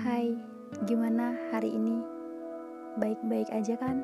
Hai, 0.00 0.32
gimana 0.88 1.36
hari 1.52 1.68
ini? 1.68 2.00
Baik-baik 2.96 3.52
aja 3.52 3.76
kan? 3.76 4.00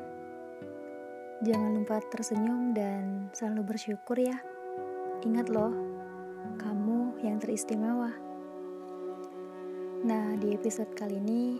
Jangan 1.41 1.81
lupa 1.81 1.97
tersenyum 2.13 2.77
dan 2.77 3.33
selalu 3.33 3.73
bersyukur 3.73 4.13
ya. 4.21 4.37
Ingat 5.25 5.49
loh, 5.49 5.73
kamu 6.61 7.17
yang 7.25 7.41
teristimewa. 7.41 8.13
Nah, 10.05 10.37
di 10.37 10.53
episode 10.53 10.93
kali 10.93 11.17
ini 11.17 11.57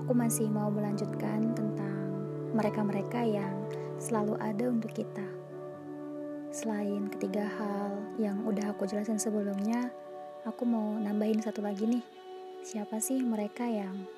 aku 0.00 0.16
masih 0.16 0.48
mau 0.48 0.72
melanjutkan 0.72 1.52
tentang 1.52 2.00
mereka-mereka 2.56 3.28
yang 3.28 3.68
selalu 4.00 4.40
ada 4.40 4.72
untuk 4.72 4.96
kita. 4.96 5.26
Selain 6.48 7.12
ketiga 7.12 7.44
hal 7.60 7.92
yang 8.16 8.40
udah 8.48 8.72
aku 8.72 8.88
jelasin 8.88 9.20
sebelumnya, 9.20 9.92
aku 10.48 10.64
mau 10.64 10.96
nambahin 10.96 11.44
satu 11.44 11.60
lagi 11.60 11.84
nih 11.84 12.23
siapa 12.64 12.96
sih 12.96 13.20
mereka 13.20 13.68
yang 13.68 14.08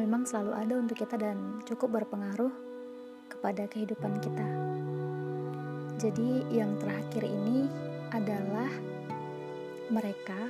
memang 0.00 0.24
selalu 0.24 0.52
ada 0.56 0.74
untuk 0.80 0.96
kita 0.96 1.20
dan 1.20 1.60
cukup 1.68 2.00
berpengaruh 2.00 2.48
kepada 3.28 3.68
kehidupan 3.68 4.16
kita. 4.16 4.48
Jadi, 6.00 6.48
yang 6.48 6.72
terakhir 6.80 7.28
ini 7.28 7.68
adalah 8.16 8.72
mereka 9.92 10.48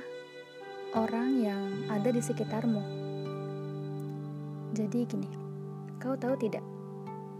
orang 0.95 1.35
yang 1.43 1.67
ada 1.91 2.15
di 2.15 2.23
sekitarmu. 2.23 2.83
Jadi, 4.71 4.99
gini, 5.03 5.31
kau 5.99 6.15
tahu 6.15 6.39
tidak, 6.39 6.63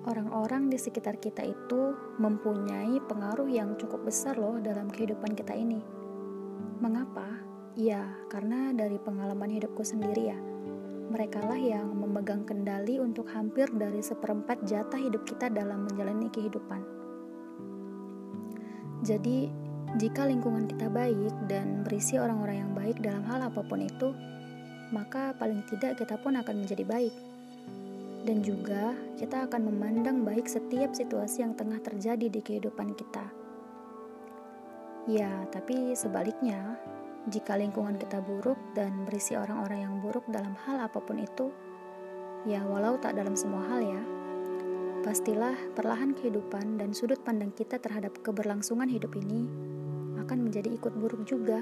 orang-orang 0.04 0.68
di 0.68 0.76
sekitar 0.76 1.16
kita 1.16 1.48
itu 1.48 1.96
mempunyai 2.20 3.00
pengaruh 3.08 3.48
yang 3.48 3.80
cukup 3.80 4.04
besar, 4.04 4.36
loh, 4.36 4.60
dalam 4.60 4.92
kehidupan 4.92 5.32
kita 5.32 5.56
ini. 5.56 5.80
Mengapa? 6.84 7.48
Ya, 7.78 8.10
karena 8.26 8.74
dari 8.74 8.98
pengalaman 8.98 9.54
hidupku 9.54 9.86
sendiri 9.86 10.34
ya, 10.34 10.40
mereka 11.14 11.46
lah 11.46 11.62
yang 11.62 11.94
memegang 11.94 12.42
kendali 12.42 12.98
untuk 12.98 13.30
hampir 13.30 13.70
dari 13.70 14.02
seperempat 14.02 14.66
jatah 14.66 14.98
hidup 14.98 15.22
kita 15.30 15.54
dalam 15.54 15.86
menjalani 15.86 16.26
kehidupan. 16.34 16.82
Jadi, 19.06 19.54
jika 20.02 20.26
lingkungan 20.26 20.66
kita 20.66 20.90
baik 20.90 21.30
dan 21.46 21.86
berisi 21.86 22.18
orang-orang 22.18 22.66
yang 22.66 22.74
baik 22.74 22.98
dalam 22.98 23.22
hal 23.30 23.46
apa 23.46 23.62
pun 23.62 23.86
itu, 23.86 24.10
maka 24.90 25.38
paling 25.38 25.62
tidak 25.70 26.02
kita 26.02 26.18
pun 26.18 26.34
akan 26.34 26.66
menjadi 26.66 26.82
baik. 26.82 27.14
Dan 28.26 28.42
juga 28.42 28.98
kita 29.22 29.46
akan 29.46 29.70
memandang 29.70 30.26
baik 30.26 30.50
setiap 30.50 30.98
situasi 30.98 31.46
yang 31.46 31.54
tengah 31.54 31.78
terjadi 31.86 32.26
di 32.26 32.42
kehidupan 32.42 32.98
kita. 32.98 33.30
Ya, 35.06 35.46
tapi 35.54 35.96
sebaliknya, 35.96 36.76
jika 37.28 37.60
lingkungan 37.60 38.00
kita 38.00 38.24
buruk 38.24 38.56
dan 38.72 39.04
berisi 39.04 39.36
orang-orang 39.36 39.84
yang 39.84 40.00
buruk 40.00 40.24
dalam 40.32 40.56
hal 40.64 40.80
apa 40.80 41.04
pun 41.04 41.20
itu, 41.20 41.52
ya 42.48 42.64
walau 42.64 42.96
tak 42.96 43.20
dalam 43.20 43.36
semua 43.36 43.68
hal 43.68 43.84
ya, 43.84 44.02
pastilah 45.04 45.56
perlahan 45.76 46.16
kehidupan 46.16 46.80
dan 46.80 46.96
sudut 46.96 47.20
pandang 47.20 47.52
kita 47.52 47.84
terhadap 47.84 48.16
keberlangsungan 48.24 48.88
hidup 48.88 49.12
ini 49.20 49.44
akan 50.24 50.48
menjadi 50.48 50.72
ikut 50.72 50.94
buruk 50.96 51.28
juga. 51.28 51.60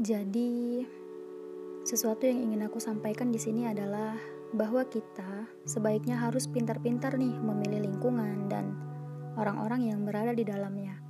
Jadi, 0.00 0.82
sesuatu 1.86 2.26
yang 2.26 2.50
ingin 2.50 2.66
aku 2.66 2.82
sampaikan 2.82 3.30
di 3.30 3.38
sini 3.38 3.70
adalah 3.70 4.18
bahwa 4.50 4.82
kita 4.90 5.46
sebaiknya 5.62 6.18
harus 6.18 6.50
pintar-pintar 6.50 7.14
nih 7.14 7.30
memilih 7.30 7.86
lingkungan 7.86 8.50
dan 8.50 8.74
orang-orang 9.38 9.86
yang 9.94 10.02
berada 10.02 10.34
di 10.34 10.42
dalamnya 10.42 11.09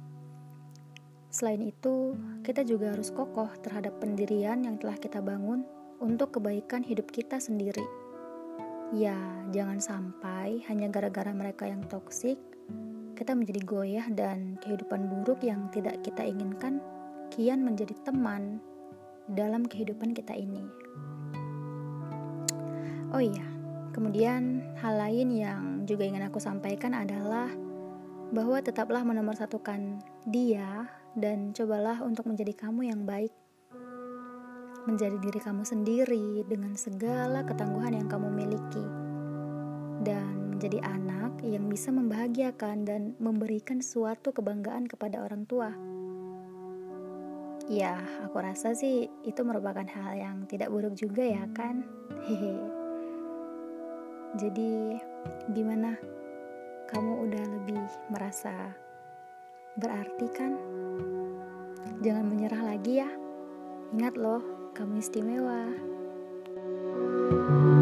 Selain 1.40 1.64
itu, 1.64 2.20
kita 2.44 2.68
juga 2.68 2.92
harus 2.92 3.08
kokoh 3.08 3.48
terhadap 3.64 3.96
pendirian 3.96 4.60
yang 4.60 4.76
telah 4.76 5.00
kita 5.00 5.24
bangun 5.24 5.64
untuk 5.96 6.36
kebaikan 6.36 6.84
hidup 6.84 7.08
kita 7.08 7.40
sendiri. 7.40 7.80
Ya, 8.92 9.16
jangan 9.48 9.80
sampai 9.80 10.60
hanya 10.68 10.92
gara-gara 10.92 11.32
mereka 11.32 11.64
yang 11.64 11.80
toksik, 11.88 12.36
kita 13.16 13.32
menjadi 13.32 13.56
goyah 13.64 14.06
dan 14.12 14.60
kehidupan 14.60 15.08
buruk 15.08 15.40
yang 15.40 15.72
tidak 15.72 16.04
kita 16.04 16.28
inginkan 16.28 16.84
kian 17.32 17.64
menjadi 17.64 17.96
teman 18.04 18.60
dalam 19.32 19.64
kehidupan 19.64 20.12
kita 20.12 20.36
ini. 20.36 20.60
Oh 23.16 23.22
iya, 23.24 23.48
kemudian 23.96 24.60
hal 24.76 24.92
lain 25.08 25.32
yang 25.32 25.88
juga 25.88 26.04
ingin 26.04 26.28
aku 26.28 26.36
sampaikan 26.36 26.92
adalah 26.92 27.48
bahwa 28.30 28.62
tetaplah 28.62 29.02
menomorsatukan 29.02 30.02
dia 30.26 30.86
dan 31.18 31.50
cobalah 31.50 31.98
untuk 32.06 32.30
menjadi 32.30 32.54
kamu 32.54 32.90
yang 32.90 33.02
baik. 33.02 33.34
Menjadi 34.86 35.18
diri 35.18 35.40
kamu 35.42 35.62
sendiri 35.66 36.46
dengan 36.46 36.72
segala 36.78 37.42
ketangguhan 37.42 37.98
yang 37.98 38.08
kamu 38.08 38.30
miliki. 38.30 38.86
Dan 40.00 40.56
menjadi 40.56 40.80
anak 40.86 41.42
yang 41.44 41.68
bisa 41.68 41.92
membahagiakan 41.92 42.86
dan 42.86 43.02
memberikan 43.18 43.82
suatu 43.82 44.32
kebanggaan 44.32 44.86
kepada 44.86 45.20
orang 45.20 45.44
tua. 45.44 45.72
Ya, 47.70 48.02
aku 48.26 48.42
rasa 48.42 48.74
sih 48.74 49.06
itu 49.22 49.40
merupakan 49.46 49.84
hal 49.86 50.18
yang 50.18 50.36
tidak 50.50 50.74
buruk 50.74 50.96
juga 50.98 51.22
ya 51.22 51.44
kan? 51.54 51.86
Hehe. 52.26 52.56
Jadi, 54.38 54.98
gimana? 55.54 56.19
Kamu 56.90 57.12
udah 57.30 57.44
lebih 57.58 57.82
merasa 58.10 58.52
berarti 59.78 60.26
kan? 60.34 60.52
Jangan 62.02 62.26
menyerah 62.26 62.62
lagi 62.74 62.98
ya. 62.98 63.10
Ingat 63.94 64.14
loh, 64.18 64.42
kamu 64.74 64.98
istimewa. 64.98 65.90
thank 67.30 67.50
you 67.50 67.79